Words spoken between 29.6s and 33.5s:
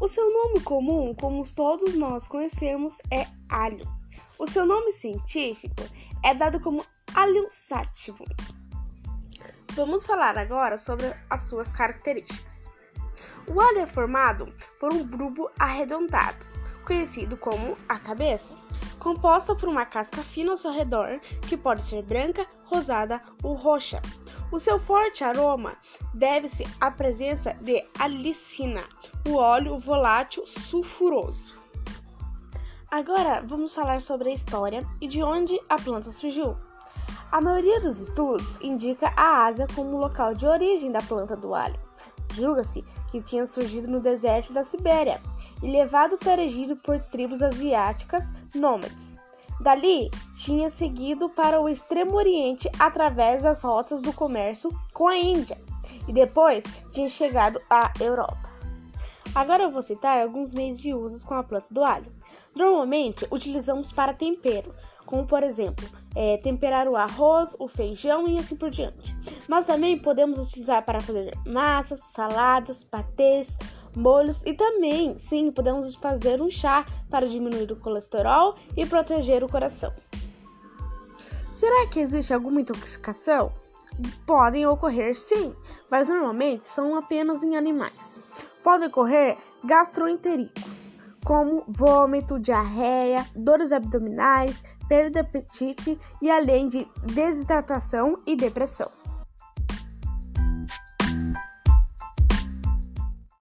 volátil sulfuroso. Agora